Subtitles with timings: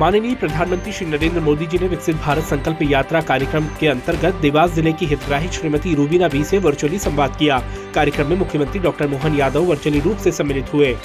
[0.00, 4.70] माननीय प्रधानमंत्री श्री नरेंद्र मोदी जी ने विकसित भारत संकल्प यात्रा कार्यक्रम के अंतर्गत देवास
[4.74, 7.58] ज़िले की हितग्राही श्रीमती रूबीना बी से वर्चुअली संवाद किया।
[7.94, 10.96] कार्यक्रम में मुख्यमंत्री डॉक्टर मोहन यादव वर्चुअली रूप से सम्मिलित हुए।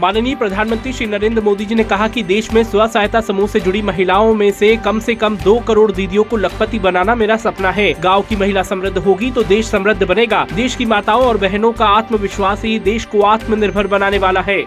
[0.00, 3.60] माननीय प्रधानमंत्री श्री नरेंद्र मोदी जी ने कहा कि देश में स्व सहायता समूह से
[3.60, 7.70] जुड़ी महिलाओं में से कम से कम दो करोड़ दीदियों को लखपति बनाना मेरा सपना
[7.72, 11.72] है। गाँव की महिला समृद्ध होगी तो देश समृद्ध बनेगा। देश की माताओं और बहनों
[11.72, 14.64] का आत्मविश्वास ही देश को आत्मनिर्भर बनाने वाला है।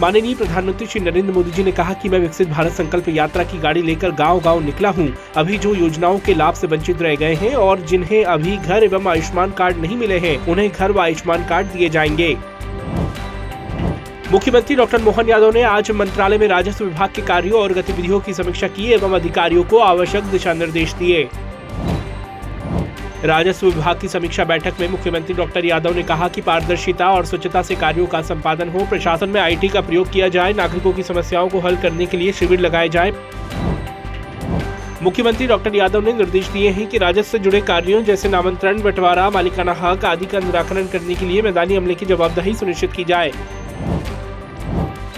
[0.00, 3.58] माननीय प्रधानमंत्री श्री नरेंद्र मोदी जी ने कहा कि मैं विकसित भारत संकल्प यात्रा की
[3.58, 7.54] गाड़ी लेकर गांव-गांव निकला हूँ। अभी जो योजनाओं के लाभ से वंचित रह गए हैं
[7.56, 11.66] और जिन्हें अभी घर एवं आयुष्मान कार्ड नहीं मिले हैं, उन्हें घर व आयुष्मान कार्ड
[11.66, 12.36] दिए जाएँगे
[14.32, 18.34] मुख्यमंत्री डॉक्टर मोहन यादव ने आज मंत्रालय में राजस्व विभाग के कार्यों और गतिविधियों की
[18.34, 21.28] समीक्षा की एवं अधिकारियों को आवश्यक दिशा निर्देश दिए
[23.24, 27.60] राजस्व विभाग की समीक्षा बैठक में मुख्यमंत्री डॉक्टर यादव ने कहा कि पारदर्शिता और स्वच्छता
[27.62, 31.48] से कार्यों का संपादन हो, प्रशासन में आईटी का प्रयोग किया जाए, नागरिकों की समस्याओं
[31.48, 33.12] को हल करने के लिए शिविर लगाए जाए।
[35.02, 39.28] मुख्यमंत्री डॉक्टर यादव ने निर्देश दिए हैं कि राजस्व से जुड़े कार्यों जैसे नामांतरण, बंटवारा,
[39.30, 43.32] मालिकाना हक आदि का निराकरण करने के लिए मैदानी अमले की जवाबदेही सुनिश्चित की जाए।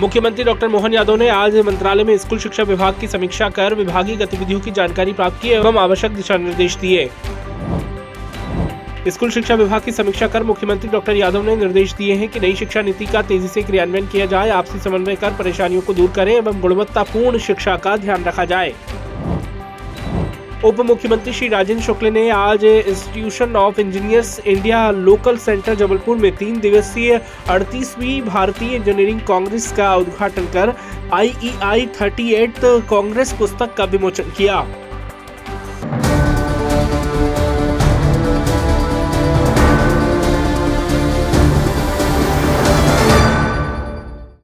[0.00, 4.16] मुख्यमंत्री डॉक्टर मोहन यादव ने आज मंत्रालय में स्कूल शिक्षा विभाग की समीक्षा कर विभागीय
[4.16, 7.10] गतिविधियों की जानकारी प्राप्त की एवं आवश्यक दिशा निर्देश दिए।
[9.06, 12.54] स्कूल शिक्षा विभाग की समीक्षा कर मुख्यमंत्री डॉक्टर यादव ने निर्देश दिए हैं कि नई
[12.54, 16.32] शिक्षा नीति का तेज़ी से क्रियान्वयन किया जाए, आपसी समन्वय कर परेशानियों को दूर करें
[16.34, 18.74] एवं गुणवत्तापूर्ण शिक्षा का ध्यान रखा जाए।
[20.64, 26.36] उप मुख्यमंत्री श्री राजेंद्र शुक्ल ने आज institution of engineers India local centre Jabalpur में
[26.36, 30.74] तीन दिवसीय अड़तीसवीं भारतीय इंजीनियरिंग कांग्रेस का उद्घाटन कर
[31.12, 34.60] आई आई थर्टी कांग्रेस पुस्तक का विमोचन किया।